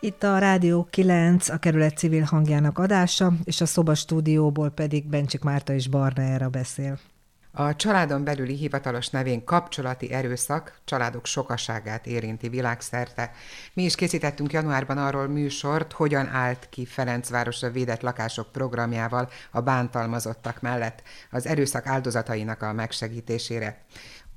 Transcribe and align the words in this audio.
Itt 0.00 0.22
a 0.22 0.38
Rádió 0.38 0.86
9, 0.90 1.48
a 1.48 1.58
kerület 1.58 1.96
civil 1.96 2.22
hangjának 2.22 2.78
adása, 2.78 3.32
és 3.44 3.60
a 3.60 3.66
szoba 3.66 3.94
stúdióból 3.94 4.70
pedig 4.70 5.08
Bencsik 5.08 5.42
Márta 5.42 5.72
és 5.72 5.88
Barna 5.88 6.22
Era 6.22 6.48
beszél. 6.48 6.98
A 7.52 7.76
családon 7.76 8.24
belüli 8.24 8.54
hivatalos 8.54 9.08
nevén 9.08 9.44
kapcsolati 9.44 10.12
erőszak 10.12 10.78
családok 10.84 11.26
sokaságát 11.26 12.06
érinti 12.06 12.48
világszerte. 12.48 13.30
Mi 13.74 13.82
is 13.82 13.94
készítettünk 13.94 14.52
januárban 14.52 14.98
arról 14.98 15.28
műsort, 15.28 15.92
hogyan 15.92 16.26
állt 16.26 16.66
ki 16.70 16.84
Ferencváros 16.84 17.62
a 17.62 17.70
védett 17.70 18.02
lakások 18.02 18.52
programjával 18.52 19.28
a 19.50 19.60
bántalmazottak 19.60 20.60
mellett 20.60 21.02
az 21.30 21.46
erőszak 21.46 21.86
áldozatainak 21.86 22.62
a 22.62 22.72
megsegítésére 22.72 23.84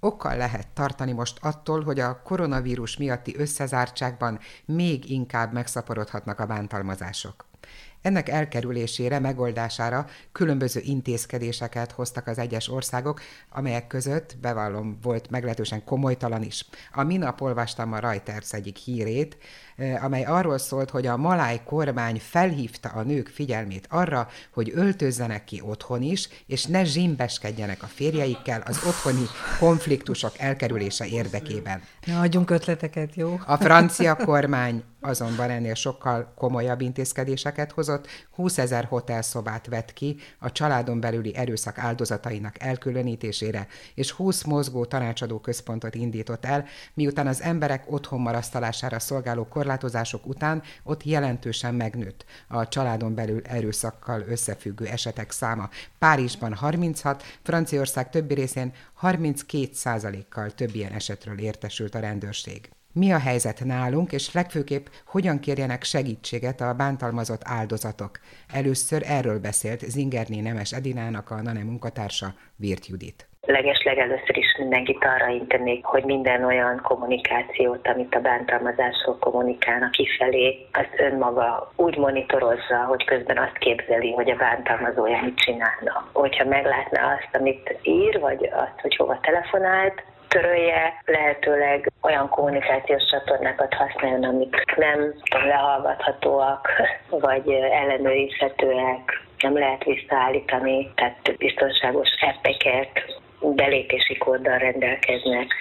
okkal 0.03 0.37
lehet 0.37 0.67
tartani 0.67 1.11
most 1.11 1.37
attól, 1.41 1.83
hogy 1.83 1.99
a 1.99 2.21
koronavírus 2.21 2.97
miatti 2.97 3.35
összezártságban 3.37 4.39
még 4.65 5.09
inkább 5.09 5.53
megszaporodhatnak 5.53 6.39
a 6.39 6.45
bántalmazások. 6.45 7.50
Ennek 8.01 8.29
elkerülésére, 8.29 9.19
megoldására 9.19 10.05
különböző 10.31 10.81
intézkedéseket 10.83 11.91
hoztak 11.91 12.27
az 12.27 12.37
egyes 12.37 12.69
országok, 12.69 13.21
amelyek 13.49 13.87
között, 13.87 14.37
bevallom, 14.41 14.97
volt 15.01 15.29
meglehetősen 15.29 15.83
komolytalan 15.83 16.43
is. 16.43 16.65
A 16.93 17.03
minap 17.03 17.41
olvastam 17.41 17.93
a 17.93 17.99
Reuters 17.99 18.53
egyik 18.53 18.77
hírét, 18.77 19.37
amely 20.01 20.23
arról 20.23 20.57
szólt, 20.57 20.89
hogy 20.89 21.07
a 21.07 21.17
maláj 21.17 21.61
kormány 21.65 22.19
felhívta 22.19 22.89
a 22.89 23.01
nők 23.01 23.27
figyelmét 23.27 23.87
arra, 23.89 24.27
hogy 24.53 24.71
öltözzenek 24.75 25.43
ki 25.43 25.61
otthon 25.65 26.01
is, 26.01 26.29
és 26.47 26.65
ne 26.65 26.83
zsimbeskedjenek 26.83 27.83
a 27.83 27.87
férjeikkel 27.87 28.63
az 28.65 28.83
otthoni 28.87 29.25
konfliktusok 29.59 30.37
elkerülése 30.37 31.07
érdekében. 31.07 31.81
Ne 32.05 32.19
adjunk 32.19 32.49
ötleteket, 32.49 33.15
jó? 33.15 33.39
A 33.45 33.57
francia 33.57 34.15
kormány 34.15 34.83
azonban 35.01 35.49
ennél 35.49 35.73
sokkal 35.73 36.33
komolyabb 36.35 36.81
intézkedéseket 36.81 37.71
hozott, 37.71 38.07
20 38.31 38.57
ezer 38.57 38.85
hotelszobát 38.85 39.67
vett 39.67 39.93
ki 39.93 40.17
a 40.39 40.51
családon 40.51 40.99
belüli 40.99 41.35
erőszak 41.35 41.77
áldozatainak 41.77 42.61
elkülönítésére, 42.61 43.67
és 43.95 44.11
20 44.11 44.43
mozgó 44.43 44.85
tanácsadó 44.85 45.39
központot 45.39 45.95
indított 45.95 46.45
el, 46.45 46.65
miután 46.93 47.27
az 47.27 47.41
emberek 47.41 47.91
otthon 47.91 48.19
marasztalására 48.19 48.99
szolgáló 48.99 49.47
korlátozások 49.47 50.27
után 50.27 50.63
ott 50.83 51.03
jelentősen 51.03 51.75
megnőtt 51.75 52.25
a 52.47 52.67
családon 52.67 53.15
belül 53.15 53.41
erőszakkal 53.43 54.23
összefüggő 54.27 54.85
esetek 54.85 55.31
száma. 55.31 55.69
Párizsban 55.99 56.53
36, 56.53 57.23
Franciaország 57.43 58.09
többi 58.09 58.33
részén 58.33 58.73
32 58.93 59.69
százalékkal 59.73 60.51
több 60.51 60.75
ilyen 60.75 60.91
esetről 60.91 61.39
értesült 61.39 61.95
a 61.95 61.99
rendőrség. 61.99 62.69
Mi 62.93 63.11
a 63.11 63.19
helyzet 63.19 63.63
nálunk, 63.65 64.11
és 64.11 64.33
legfőképp 64.33 64.85
hogyan 65.05 65.39
kérjenek 65.39 65.83
segítséget 65.83 66.61
a 66.61 66.73
bántalmazott 66.73 67.41
áldozatok? 67.43 68.19
Először 68.53 69.01
erről 69.05 69.39
beszélt 69.39 69.79
Zingerné 69.79 70.39
Nemes 70.39 70.71
Edinának 70.71 71.29
a 71.29 71.41
NANE 71.41 71.63
munkatársa, 71.63 72.33
Virt 72.55 72.87
Judit 72.87 73.25
leges 73.51 73.83
legelőször 73.83 74.37
is 74.37 74.55
mindenkit 74.57 75.03
arra 75.03 75.27
intenék, 75.27 75.85
hogy 75.85 76.03
minden 76.03 76.43
olyan 76.43 76.81
kommunikációt, 76.83 77.87
amit 77.87 78.15
a 78.15 78.19
bántalmazásról 78.19 79.17
kommunikálnak 79.19 79.91
kifelé, 79.91 80.65
azt 80.71 80.99
önmaga 80.99 81.71
úgy 81.75 81.97
monitorozza, 81.97 82.77
hogy 82.87 83.05
közben 83.05 83.37
azt 83.37 83.57
képzeli, 83.57 84.11
hogy 84.11 84.29
a 84.29 84.35
bántalmazója 84.35 85.21
mit 85.21 85.37
csinálna. 85.37 86.09
Hogyha 86.13 86.45
meglátná 86.45 87.13
azt, 87.13 87.35
amit 87.35 87.77
ír, 87.81 88.19
vagy 88.19 88.49
azt, 88.53 88.79
hogy 88.81 88.95
hova 88.95 89.19
telefonált, 89.21 90.03
törölje, 90.27 91.01
lehetőleg 91.05 91.90
olyan 92.01 92.29
kommunikációs 92.29 93.03
csatornákat 93.09 93.73
használjon, 93.73 94.23
amik 94.23 94.63
nem 94.75 95.13
lehallgathatóak, 95.45 96.69
vagy 97.09 97.49
ellenőrizhetőek, 97.49 99.25
nem 99.39 99.57
lehet 99.57 99.83
visszaállítani, 99.83 100.91
tehát 100.95 101.37
biztonságos 101.37 102.09
appeket, 102.19 103.19
belépési 103.39 104.17
kóddal 104.17 104.57
rendelkeznek. 104.57 105.53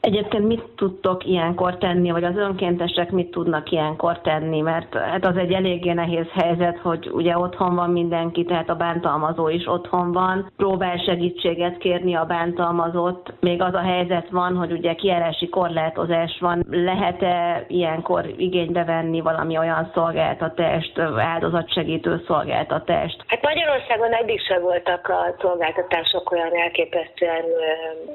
Egyébként 0.00 0.46
mit 0.46 0.62
tudtok 0.76 1.26
ilyenkor 1.26 1.78
tenni, 1.78 2.10
vagy 2.10 2.24
az 2.24 2.36
önkéntesek 2.36 3.10
mit 3.10 3.30
tudnak 3.30 3.70
ilyenkor 3.70 4.20
tenni? 4.20 4.60
Mert 4.60 4.94
hát 4.94 5.26
az 5.26 5.36
egy 5.36 5.52
eléggé 5.52 5.92
nehéz 5.92 6.26
helyzet, 6.32 6.78
hogy 6.78 7.10
ugye 7.12 7.38
otthon 7.38 7.74
van 7.74 7.90
mindenki, 7.90 8.44
tehát 8.44 8.70
a 8.70 8.74
bántalmazó 8.74 9.48
is 9.48 9.66
otthon 9.66 10.12
van, 10.12 10.50
próbál 10.56 10.96
segítséget 10.96 11.78
kérni 11.78 12.14
a 12.14 12.24
bántalmazott. 12.24 13.32
Még 13.40 13.62
az 13.62 13.74
a 13.74 13.80
helyzet 13.80 14.28
van, 14.30 14.56
hogy 14.56 14.72
ugye 14.72 14.94
kiárási 14.94 15.48
korlátozás 15.48 16.38
van. 16.40 16.64
Lehet-e 16.70 17.64
ilyenkor 17.68 18.24
igénybe 18.36 18.84
venni 18.84 19.20
valami 19.20 19.58
olyan 19.58 19.90
szolgáltatást, 19.94 20.98
áldozatsegítő 21.16 22.22
szolgáltatást? 22.26 23.24
Hát 23.26 23.42
Magyarországon 23.42 24.12
eddig 24.12 24.40
sem 24.40 24.62
voltak 24.62 25.08
a 25.08 25.34
szolgáltatások 25.40 26.30
olyan 26.30 26.54
elképesztően 26.54 27.44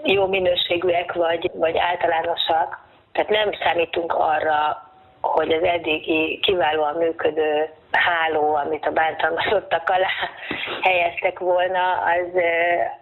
jó 0.04 0.28
minőségűek, 0.28 1.14
vagy, 1.14 1.52
vagy 1.54 1.75
vagy 1.76 1.84
általánosak, 1.84 2.80
tehát 3.12 3.30
nem 3.30 3.52
számítunk 3.64 4.14
arra, 4.14 4.84
hogy 5.22 5.54
az 5.54 5.64
eddigi 5.64 6.40
kiválóan 6.42 6.96
működő 6.96 7.70
háló, 7.92 8.56
amit 8.56 8.86
a 8.86 8.92
bántalmazottak 8.92 9.90
alá 9.90 10.08
helyeztek 10.88 11.40
volna, 11.40 11.92
az, 11.92 12.42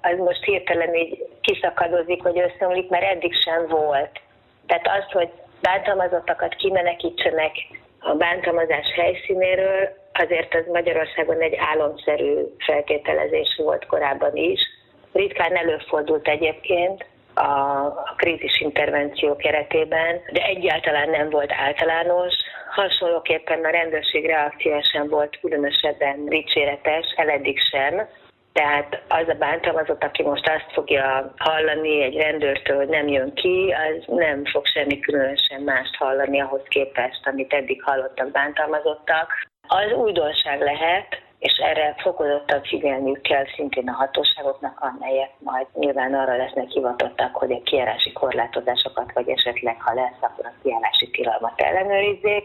az 0.01 0.17
most 0.17 0.43
hirtelen 0.43 0.95
így 0.95 1.25
kiszakadozik, 1.41 2.23
vagy 2.23 2.39
összeomlik, 2.39 2.89
mert 2.89 3.03
eddig 3.03 3.33
sem 3.33 3.67
volt. 3.67 4.21
Tehát 4.67 4.87
az, 4.87 5.11
hogy 5.11 5.29
bántalmazottakat 5.61 6.55
kimenekítsenek 6.55 7.51
a 7.99 8.13
bántalmazás 8.13 8.93
helyszínéről, 8.95 9.89
azért 10.13 10.53
az 10.53 10.63
Magyarországon 10.71 11.41
egy 11.41 11.55
álomszerű 11.73 12.33
feltételezés 12.57 13.59
volt 13.63 13.85
korábban 13.85 14.35
is. 14.35 14.59
Ritkán 15.13 15.55
előfordult 15.55 16.27
egyébként, 16.27 17.05
a 17.33 18.15
krízis 18.15 18.61
intervenció 18.61 19.35
keretében, 19.35 20.21
de 20.31 20.41
egyáltalán 20.41 21.09
nem 21.09 21.29
volt 21.29 21.51
általános. 21.51 22.33
Hasonlóképpen 22.69 23.65
a 23.65 23.69
rendőrség 23.69 24.25
reakció 24.25 24.81
sem 24.81 25.07
volt 25.07 25.39
különösebben 25.39 26.25
dicséretes, 26.25 27.13
eleddig 27.15 27.59
sem. 27.59 28.07
Tehát 28.53 29.01
az 29.07 29.27
a 29.27 29.33
bántalmazott, 29.33 30.03
aki 30.03 30.23
most 30.23 30.49
azt 30.49 30.73
fogja 30.73 31.33
hallani 31.37 32.03
egy 32.03 32.15
rendőrtől, 32.15 32.77
hogy 32.77 32.87
nem 32.87 33.07
jön 33.07 33.33
ki, 33.33 33.73
az 33.87 34.03
nem 34.15 34.45
fog 34.45 34.65
semmi 34.65 34.99
különösen 34.99 35.61
mást 35.61 35.95
hallani 35.95 36.41
ahhoz 36.41 36.61
képest, 36.67 37.27
amit 37.27 37.53
eddig 37.53 37.83
hallottak 37.83 38.31
bántalmazottak. 38.31 39.31
Az 39.67 39.91
újdonság 39.91 40.61
lehet, 40.61 41.21
és 41.43 41.57
erre 41.57 41.95
fokozottan 41.97 42.61
figyelniük 42.63 43.21
kell 43.21 43.45
szintén 43.55 43.89
a 43.89 43.91
hatóságoknak, 43.91 44.79
amelyek 44.79 45.31
majd 45.39 45.65
nyilván 45.73 46.13
arra 46.13 46.37
lesznek 46.37 46.69
hivatottak, 46.69 47.35
hogy 47.35 47.51
a 47.51 47.61
kiárási 47.63 48.11
korlátozásokat, 48.11 49.13
vagy 49.13 49.29
esetleg, 49.29 49.81
ha 49.81 49.93
lesz, 49.93 50.21
akkor 50.21 50.45
a 50.45 50.53
kiárási 50.63 51.09
tilalmat 51.09 51.61
ellenőrizzék, 51.61 52.43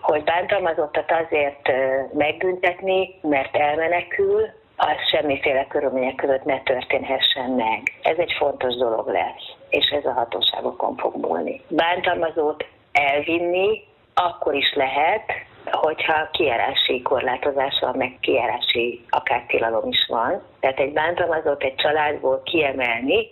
hogy 0.00 0.24
bántalmazottat 0.24 1.10
azért 1.10 1.72
megbüntetni, 2.12 3.18
mert 3.22 3.56
elmenekül, 3.56 4.40
az 4.76 4.96
semmiféle 5.10 5.66
körülmények 5.66 6.14
között 6.14 6.44
ne 6.44 6.60
történhessen 6.60 7.50
meg. 7.50 7.82
Ez 8.02 8.16
egy 8.18 8.32
fontos 8.38 8.74
dolog 8.74 9.08
lesz, 9.08 9.44
és 9.68 9.86
ez 9.90 10.04
a 10.04 10.12
hatóságokon 10.12 10.96
fog 10.96 11.16
múlni. 11.16 11.60
Bántalmazót 11.68 12.66
elvinni 12.92 13.84
akkor 14.14 14.54
is 14.54 14.74
lehet, 14.74 15.24
hogyha 15.64 16.28
kiárási 16.32 17.02
korlátozással, 17.02 17.92
meg 17.92 18.18
kiárási 18.20 19.04
akár 19.10 19.44
tilalom 19.48 19.88
is 19.88 20.06
van. 20.08 20.42
Tehát 20.60 20.78
egy 20.78 20.92
bántalmazott 20.92 21.62
egy 21.62 21.74
családból 21.74 22.42
kiemelni, 22.44 23.28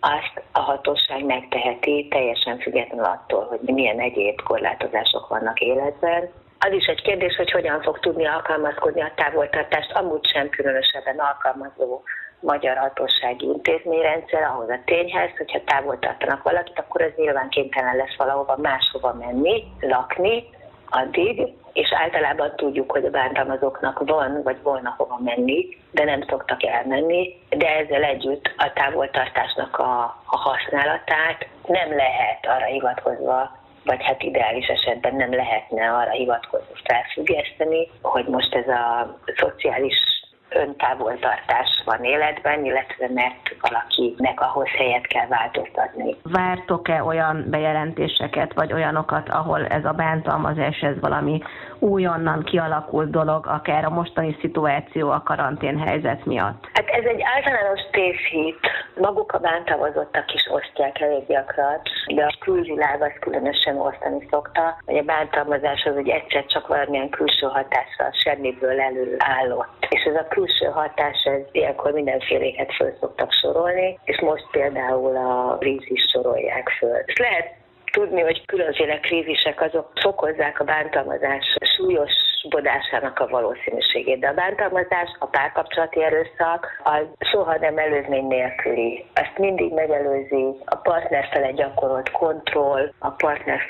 azt 0.00 0.42
a 0.52 0.60
hatóság 0.60 1.24
megteheti 1.24 2.06
teljesen 2.10 2.58
függetlenül 2.58 3.04
attól, 3.04 3.44
hogy 3.44 3.60
milyen 3.60 4.00
egyéb 4.00 4.42
korlátozások 4.42 5.28
vannak 5.28 5.60
életben. 5.60 6.30
Az 6.58 6.72
is 6.72 6.86
egy 6.86 7.02
kérdés, 7.02 7.36
hogy 7.36 7.50
hogyan 7.50 7.82
fog 7.82 7.98
tudni 7.98 8.26
alkalmazkodni 8.26 9.00
a 9.00 9.12
távoltartást, 9.14 9.92
amúgy 9.92 10.26
sem 10.26 10.48
különösebben 10.48 11.18
alkalmazó 11.18 12.02
magyar 12.40 12.76
hatósági 12.76 13.44
intézményrendszer 13.44 14.42
ahhoz 14.42 14.68
a 14.68 14.80
tényhez, 14.84 15.30
hogyha 15.36 15.64
távol 15.64 15.98
tartanak 15.98 16.42
valakit, 16.42 16.78
akkor 16.78 17.00
ez 17.00 17.12
nyilván 17.16 17.48
kénytelen 17.48 17.96
lesz 17.96 18.16
valahova 18.16 18.56
máshova 18.56 19.12
menni, 19.12 19.64
lakni, 19.80 20.44
addig, 20.88 21.42
és 21.72 21.92
általában 21.92 22.52
tudjuk, 22.56 22.90
hogy 22.90 23.04
a 23.04 23.10
bántalmazóknak 23.10 24.02
van, 24.06 24.42
vagy 24.42 24.62
volna 24.62 24.94
hova 24.96 25.18
menni, 25.24 25.68
de 25.90 26.04
nem 26.04 26.22
szoktak 26.28 26.64
elmenni, 26.64 27.40
de 27.48 27.76
ezzel 27.76 28.02
együtt 28.02 28.54
a 28.56 28.72
távoltartásnak 28.74 29.78
a, 29.78 30.02
a 30.26 30.36
használatát 30.36 31.48
nem 31.66 31.96
lehet 31.96 32.46
arra 32.46 32.64
hivatkozva, 32.64 33.56
vagy 33.84 34.02
hát 34.02 34.22
ideális 34.22 34.66
esetben 34.66 35.14
nem 35.14 35.34
lehetne 35.34 35.92
arra 35.94 36.10
hivatkozva 36.10 36.74
felfüggeszteni, 36.84 37.88
hogy 38.02 38.26
most 38.26 38.54
ez 38.54 38.68
a 38.68 39.16
szociális 39.36 40.15
öntávoltartás 40.56 41.82
van 41.84 42.04
életben, 42.04 42.64
illetve 42.64 43.08
mert 43.14 43.56
valakinek 43.60 44.40
ahhoz 44.40 44.68
helyet 44.68 45.06
kell 45.06 45.26
változtatni. 45.26 46.16
Vártok-e 46.22 47.02
olyan 47.02 47.44
bejelentéseket, 47.48 48.52
vagy 48.52 48.72
olyanokat, 48.72 49.28
ahol 49.28 49.66
ez 49.66 49.84
a 49.84 49.92
bántalmazás, 49.92 50.80
ez 50.80 51.00
valami 51.00 51.42
újonnan 51.78 52.42
kialakult 52.42 53.10
dolog, 53.10 53.46
akár 53.46 53.84
a 53.84 53.90
mostani 53.90 54.36
szituáció 54.40 55.10
a 55.10 55.22
karantén 55.22 55.78
helyzet 55.78 56.24
miatt? 56.24 56.68
Hát 56.72 56.88
ez 56.88 57.04
egy 57.04 57.22
általános 57.34 57.80
tévhit. 57.90 58.58
Maguk 59.00 59.32
a 59.32 59.38
bántalmazottak 59.38 60.34
is 60.34 60.48
osztják 60.50 61.00
elég 61.00 61.26
gyakran, 61.26 61.80
de 62.14 62.24
a 62.24 62.36
külvilág 62.40 63.02
az 63.02 63.12
különösen 63.20 63.76
osztani 63.76 64.26
szokta, 64.30 64.78
hogy 64.86 64.96
a 64.96 65.02
bántalmazás 65.02 65.84
az 65.84 65.96
egy 65.96 66.08
egyszer 66.08 66.46
csak 66.46 66.66
valamilyen 66.66 67.10
külső 67.10 67.46
hatással 67.46 68.10
semmiből 68.12 68.80
előállott. 68.80 69.85
És 69.88 70.02
ez 70.02 70.14
a 70.14 70.28
külső 70.28 70.66
hatás, 70.66 71.24
ez 71.24 71.40
ilyenkor 71.52 71.92
mindenféléket 71.92 72.74
föl 72.74 72.92
szoktak 73.00 73.32
sorolni, 73.32 73.98
és 74.04 74.20
most 74.20 74.46
például 74.50 75.16
a 75.16 75.56
krízis 75.58 76.10
sorolják 76.12 76.68
föl. 76.78 76.96
És 77.06 77.18
lehet 77.18 77.54
tudni, 77.92 78.20
hogy 78.20 78.46
különféle 78.46 79.00
krízisek 79.00 79.60
azok 79.60 79.92
fokozzák 79.94 80.60
a 80.60 80.64
bántalmazás 80.64 81.56
súlyos 81.76 82.12
bodásának 82.48 83.18
a 83.18 83.26
valószínűségét. 83.26 84.18
De 84.18 84.28
a 84.28 84.34
bántalmazás, 84.34 85.16
a 85.18 85.26
párkapcsolati 85.26 86.02
erőszak, 86.02 86.80
az 86.84 87.04
soha 87.18 87.56
nem 87.58 87.78
előzmény 87.78 88.26
nélküli. 88.26 89.04
Ezt 89.12 89.38
mindig 89.38 89.72
megelőzi 89.72 90.44
a 90.64 90.76
partner 90.76 91.28
felett 91.32 91.56
gyakorolt 91.56 92.10
kontroll, 92.10 92.92
a 92.98 93.10
partner 93.10 93.60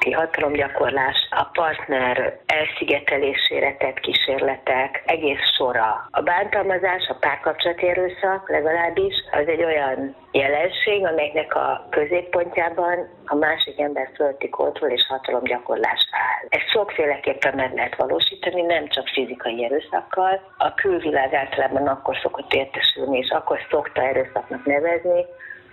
feletti 0.00 0.10
hatalomgyakorlás, 0.10 1.28
a 1.30 1.44
partner 1.44 2.40
elszigetelésére 2.46 3.76
tett 3.76 4.00
kísérletek, 4.00 5.02
egész 5.06 5.44
sora. 5.56 6.08
A 6.10 6.20
bántalmazás, 6.20 7.08
a 7.08 7.14
párkapcsolati 7.20 7.88
erőszak 7.88 8.50
legalábbis 8.50 9.14
az 9.32 9.46
egy 9.46 9.64
olyan 9.64 10.16
jelenség, 10.32 11.06
amelynek 11.06 11.54
a 11.54 11.86
középpontjában 11.90 13.08
a 13.24 13.34
másik 13.34 13.80
ember 13.80 14.10
fölti 14.14 14.48
kontroll 14.48 14.90
és 14.90 15.06
hatalomgyakorlás 15.08 16.08
áll. 16.10 16.46
Ezt 16.48 16.70
sokféleképpen 16.70 17.54
meg 17.54 17.74
lehet 17.74 17.96
valósítani, 17.96 18.62
nem 18.62 18.88
csak 18.88 19.08
fizikai 19.08 19.64
erőszakkal. 19.64 20.40
A 20.56 20.74
külvilág 20.74 21.34
általában 21.34 21.86
akkor 21.86 22.16
szokott 22.22 22.52
értesülni, 22.52 23.18
és 23.18 23.30
akkor 23.30 23.58
szokta 23.70 24.02
erőszaknak 24.02 24.64
nevezni, 24.64 25.24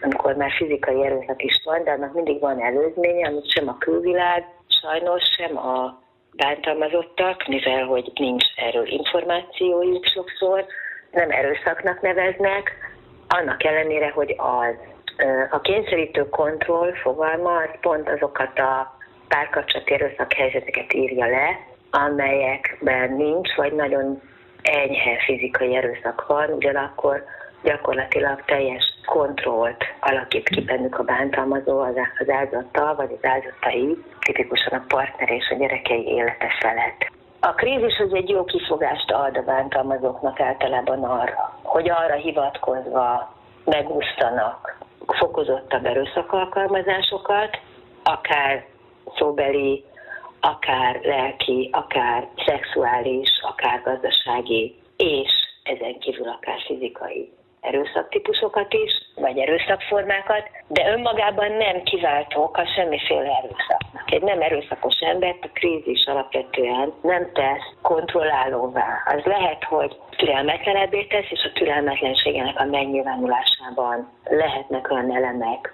amikor 0.02 0.36
már 0.36 0.52
fizikai 0.52 1.06
erőszak 1.06 1.44
is 1.44 1.62
van, 1.64 1.84
de 1.84 1.92
annak 1.92 2.14
mindig 2.14 2.40
van 2.40 2.62
előzménye, 2.62 3.28
amit 3.28 3.52
sem 3.52 3.68
a 3.68 3.78
külvilág, 3.78 4.46
sajnos 4.82 5.24
sem 5.38 5.58
a 5.58 6.02
bántalmazottak, 6.36 7.48
mivel 7.48 7.86
hogy 7.86 8.12
nincs 8.16 8.46
erről 8.56 8.88
információjuk 8.88 10.06
sokszor, 10.06 10.66
nem 11.12 11.32
erőszaknak 11.32 12.02
neveznek, 12.02 12.72
annak 13.28 13.64
ellenére, 13.64 14.10
hogy 14.10 14.36
az. 14.38 14.76
A 15.50 15.62
kényszerítő 15.62 16.30
kontroll 16.30 16.94
fogalma 16.94 17.58
az 17.58 17.70
pont 17.82 18.10
azokat 18.10 18.60
a 18.60 18.98
párkapcsolati 19.28 19.94
erőszak 19.94 20.34
helyzeteket 20.34 20.94
írja 20.94 21.26
le, 21.26 21.60
amelyekben 21.92 23.14
nincs, 23.14 23.56
vagy 23.56 23.74
nagyon 23.74 24.22
enyhe 24.62 25.18
fizikai 25.26 25.76
erőszak 25.76 26.26
van, 26.28 26.50
ugyanakkor 26.50 27.24
gyakorlatilag 27.64 28.44
teljes 28.46 28.84
kontrollt 29.06 29.84
alakít 30.00 30.50
ki 30.50 30.62
bennük 30.62 31.00
a 31.00 31.04
bántalmazó 31.04 31.80
az, 31.80 31.96
az 32.18 32.30
áldozattal, 32.30 32.96
vagy 32.96 33.12
az 33.12 33.30
áldozatai, 33.30 34.04
tipikusan 34.20 34.80
a 34.80 34.86
partner 34.88 35.30
és 35.30 35.50
a 35.50 35.56
gyerekei 35.56 36.06
élete 36.08 36.48
felett. 36.60 37.12
A 37.40 37.54
krízis 37.54 37.98
az 37.98 38.14
egy 38.14 38.30
jó 38.30 38.44
kifogást 38.44 39.12
ad 39.12 39.38
a 39.38 39.42
bántalmazóknak 39.42 40.40
általában 40.40 41.04
arra, 41.04 41.60
hogy 41.64 41.90
arra 41.90 42.16
hivatkozva 42.16 43.34
megúsztanak 43.66 44.78
fokozottabb 45.06 45.86
erőszakalkalmazásokat, 45.86 47.60
akár 48.04 48.66
szóbeli, 49.16 49.84
akár 50.40 51.00
lelki, 51.04 51.70
akár 51.72 52.28
szexuális, 52.46 53.30
akár 53.42 53.82
gazdasági, 53.84 54.76
és 54.98 55.32
ezen 55.64 56.00
kívül 56.00 56.28
akár 56.28 56.60
fizikai 56.68 57.32
erőszaktípusokat 57.68 58.74
is, 58.74 58.92
vagy 59.16 59.38
erőszakformákat, 59.38 60.44
de 60.68 60.92
önmagában 60.92 61.52
nem 61.52 61.84
kiváltók 61.84 62.58
a 62.58 62.66
semmiféle 62.76 63.32
erőszaknak. 63.44 64.12
Egy 64.12 64.22
nem 64.22 64.42
erőszakos 64.42 65.00
embert 65.00 65.44
a 65.44 65.50
krízis 65.54 66.06
alapvetően 66.06 66.94
nem 67.02 67.32
tesz 67.34 67.74
kontrollálóvá. 67.82 69.04
Az 69.06 69.24
lehet, 69.24 69.64
hogy 69.64 69.96
türelmetlenebbé 70.10 71.04
tesz, 71.04 71.30
és 71.30 71.44
a 71.44 71.54
türelmetlenségének 71.54 72.60
a 72.60 72.66
megnyilvánulásában 72.66 74.10
lehetnek 74.24 74.92
olyan 74.92 75.16
elemek, 75.16 75.74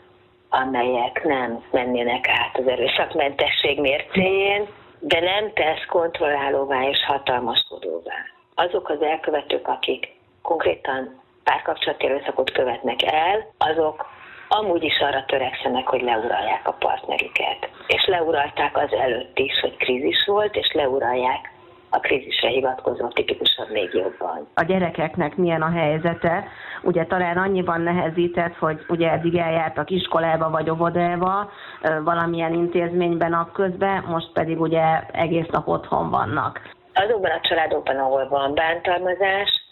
amelyek 0.50 1.24
nem 1.24 1.64
mennének 1.72 2.28
át 2.28 2.58
az 2.58 2.68
erőszakmentesség 2.68 3.80
mércéjén, 3.80 4.68
de 5.00 5.20
nem 5.20 5.54
tesz 5.54 5.86
kontrollálóvá 5.88 6.88
és 6.90 7.06
hatalmaskodóvá. 7.06 8.16
Azok 8.56 8.90
az 8.90 9.02
elkövetők, 9.02 9.68
akik 9.68 10.16
konkrétan 10.42 11.22
párkapcsolati 11.44 12.06
erőszakot 12.06 12.52
követnek 12.52 13.04
el, 13.04 13.46
azok 13.58 14.06
amúgy 14.48 14.84
is 14.84 15.00
arra 15.00 15.26
törekszenek, 15.26 15.88
hogy 15.88 16.02
leuralják 16.02 16.68
a 16.68 16.72
partnerüket. 16.72 17.70
És 17.88 18.06
leuralták 18.06 18.78
az 18.78 18.94
előtt 18.94 19.38
is, 19.38 19.60
hogy 19.60 19.78
krízis 19.78 20.26
volt, 20.26 20.56
és 20.56 20.72
leuralják 20.74 21.52
a 21.90 22.00
krízisre 22.00 22.48
hivatkozó 22.48 23.08
tipikusan 23.08 23.68
még 23.72 23.94
jobban. 23.94 24.48
A 24.54 24.64
gyerekeknek 24.64 25.36
milyen 25.36 25.62
a 25.62 25.72
helyzete? 25.72 26.48
Ugye 26.82 27.06
talán 27.06 27.38
annyiban 27.38 27.82
nehezített, 27.82 28.56
hogy 28.56 28.86
ugye 28.88 29.12
eddig 29.12 29.36
eljártak 29.36 29.90
iskolába 29.90 30.50
vagy 30.50 30.70
óvodába, 30.70 31.52
valamilyen 32.04 32.54
intézményben 32.54 33.50
közben, 33.54 34.04
most 34.08 34.32
pedig 34.34 34.62
ugye 34.62 34.84
egész 35.12 35.48
nap 35.52 35.68
otthon 35.68 36.10
vannak. 36.10 36.62
Azokban 36.94 37.32
a 37.32 37.40
családokban, 37.42 37.98
ahol 37.98 38.28
van 38.28 38.54
bántalmazás, 38.54 39.63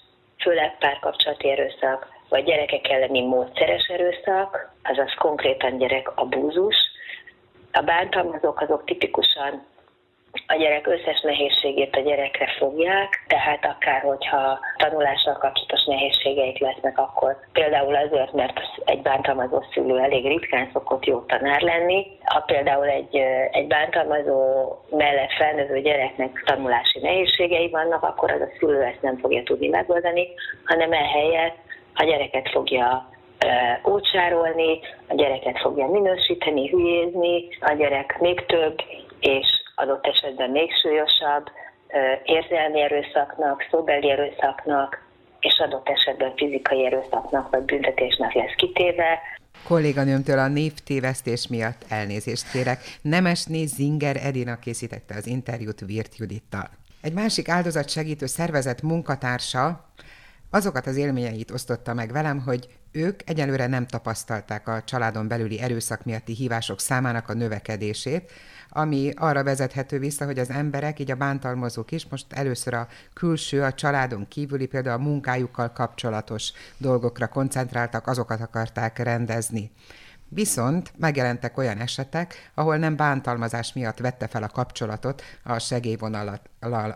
főleg 0.41 0.77
párkapcsolati 0.77 1.49
erőszak, 1.49 2.07
vagy 2.29 2.43
gyerekek 2.43 2.89
elleni 2.89 3.21
módszeres 3.21 3.88
erőszak, 3.88 4.71
azaz 4.83 5.13
konkrétan 5.13 5.77
gyerek 5.77 6.17
abúzus. 6.17 6.75
A 7.71 7.81
bántalmazók 7.81 8.61
azok 8.61 8.85
tipikusan 8.85 9.65
a 10.48 10.56
gyerek 10.56 10.88
összes 10.88 11.22
nehézségét 11.22 11.95
a 11.95 12.00
gyerekre 12.00 12.48
fogják, 12.57 13.24
tehát 13.28 13.66
akár 13.66 14.01
hogyha 14.01 14.60
tanulással 14.78 15.33
kapcsolatos 15.33 15.86
nehézségeik 15.86 16.60
lesznek, 16.60 16.98
akkor 16.98 17.38
például 17.54 17.95
azért, 17.95 18.33
mert 18.33 18.60
egy 18.86 19.01
bántalmazó 19.01 19.63
szülő 19.74 20.00
elég 20.00 20.28
ritkán 20.28 20.69
szokott 20.74 21.06
jó 21.06 21.19
tanár 21.19 21.62
lenni, 21.62 22.06
ha 22.24 22.39
például 22.39 22.88
egy, 22.88 23.16
egy 23.51 23.68
bántalmazó 23.68 24.42
mellett 24.89 25.33
felnövő 25.33 25.81
gyereknek 25.81 26.44
tanulási 26.45 27.00
nehézségei 27.00 27.69
vannak, 27.69 28.04
akkor 28.04 28.31
az 28.31 28.42
a 28.42 28.52
szülő 28.59 28.81
ezt 28.81 29.02
nem 29.02 29.18
fogja 29.18 29.44
tudni 29.44 29.68
megoldani, 29.68 30.28
hanem 30.66 30.92
ehelyett 30.92 31.57
a 31.95 32.04
gyereket 32.04 32.50
fogja 32.50 33.09
ócsárolni, 33.88 34.80
a 35.07 35.16
gyereket 35.16 35.59
fogja 35.59 35.88
minősíteni, 35.88 36.69
hülyézni, 36.69 37.47
a 37.59 37.73
gyerek 37.73 38.19
még 38.19 38.45
több 38.45 38.81
és 39.19 39.60
adott 39.81 40.06
esetben 40.06 40.50
még 40.50 40.69
súlyosabb 40.81 41.45
érzelmi 42.23 42.81
erőszaknak, 42.81 43.68
szóbeli 43.71 44.09
erőszaknak, 44.11 45.09
és 45.40 45.59
adott 45.59 45.90
esetben 45.90 46.33
fizikai 46.35 46.85
erőszaknak 46.85 47.50
vagy 47.50 47.64
büntetésnek 47.64 48.33
lesz 48.33 48.56
kitéve. 48.56 49.19
Kolléganőmtől 49.68 50.40
a 50.40 50.47
névtévesztés 50.47 51.47
miatt 51.47 51.85
elnézést 51.90 52.52
kérek. 52.52 52.80
Nemesné 53.02 53.66
Zinger 53.66 54.16
Edina 54.23 54.59
készítette 54.59 55.16
az 55.16 55.28
interjút 55.28 55.80
Virt 55.80 56.18
Judittal. 56.18 56.69
Egy 57.02 57.14
másik 57.14 57.50
áldozat 57.50 57.90
segítő 57.90 58.26
szervezet 58.26 58.81
munkatársa 58.81 59.85
azokat 60.51 60.87
az 60.87 60.95
élményeit 60.95 61.51
osztotta 61.51 61.93
meg 61.93 62.11
velem, 62.11 62.39
hogy 62.39 62.67
ők 62.91 63.29
egyelőre 63.29 63.67
nem 63.67 63.87
tapasztalták 63.87 64.67
a 64.67 64.83
családon 64.83 65.27
belüli 65.27 65.59
erőszak 65.59 66.05
miatti 66.05 66.33
hívások 66.33 66.79
számának 66.79 67.29
a 67.29 67.33
növekedését, 67.33 68.31
ami 68.69 69.11
arra 69.15 69.43
vezethető 69.43 69.99
vissza, 69.99 70.25
hogy 70.25 70.39
az 70.39 70.49
emberek, 70.49 70.99
így 70.99 71.11
a 71.11 71.15
bántalmazók 71.15 71.91
is 71.91 72.05
most 72.09 72.33
először 72.33 72.73
a 72.73 72.87
külső, 73.13 73.63
a 73.63 73.73
családon 73.73 74.27
kívüli, 74.27 74.65
például 74.65 74.99
a 74.99 75.03
munkájukkal 75.03 75.71
kapcsolatos 75.71 76.51
dolgokra 76.77 77.27
koncentráltak, 77.27 78.07
azokat 78.07 78.41
akarták 78.41 78.97
rendezni. 78.97 79.71
Viszont 80.33 80.94
megjelentek 80.97 81.57
olyan 81.57 81.78
esetek, 81.78 82.52
ahol 82.54 82.78
nem 82.78 82.95
bántalmazás 82.95 83.73
miatt 83.73 83.97
vette 83.97 84.28
fel 84.28 84.44
a 84.44 84.47
kapcsolatot 84.47 85.21
a 85.44 85.59
segélyvonalal 85.59 86.40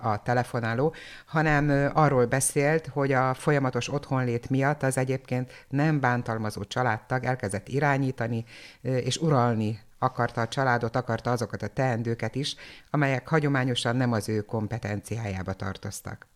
a 0.02 0.22
telefonáló, 0.24 0.94
hanem 1.26 1.92
arról 1.94 2.26
beszélt, 2.26 2.88
hogy 2.88 3.12
a 3.12 3.34
folyamatos 3.34 3.94
otthonlét 3.94 4.50
miatt 4.50 4.84
az 4.84 4.98
egyébként 4.98 5.66
nem 5.70 6.00
bántalmazó 6.00 6.64
családtag 6.64 7.24
elkezdett 7.24 7.68
irányítani 7.68 8.46
és 8.82 9.18
uralni 9.18 9.80
akarta 10.00 10.42
a 10.42 10.48
családot, 10.48 10.96
akarta 10.96 11.32
azokat 11.32 11.62
a 11.62 11.68
teendőket 11.68 12.36
is, 12.36 12.56
amelyek 12.90 13.28
hagyományosan 13.28 13.96
nem 13.96 14.12
az 14.12 14.30
ő 14.30 14.42
kompetenciájába 14.42 15.54
tartoztak. 15.54 16.28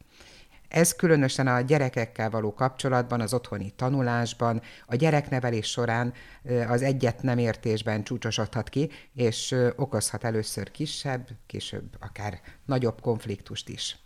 Ez 0.69 0.95
különösen 0.95 1.47
a 1.47 1.61
gyerekekkel 1.61 2.29
való 2.29 2.53
kapcsolatban, 2.53 3.21
az 3.21 3.33
otthoni 3.33 3.71
tanulásban, 3.75 4.61
a 4.85 4.95
gyereknevelés 4.95 5.67
során 5.67 6.13
az 6.67 6.81
egyet 6.81 7.21
nem 7.21 7.37
értésben 7.37 8.03
csúcsosodhat 8.03 8.69
ki, 8.69 8.89
és 9.13 9.55
okozhat 9.75 10.23
először 10.23 10.71
kisebb, 10.71 11.27
később 11.45 11.95
akár 11.99 12.39
nagyobb 12.65 13.01
konfliktust 13.01 13.69
is. 13.69 13.99